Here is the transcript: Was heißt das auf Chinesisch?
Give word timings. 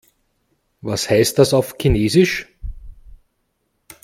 Was 0.81 1.11
heißt 1.11 1.37
das 1.37 1.53
auf 1.53 1.75
Chinesisch? 1.79 2.47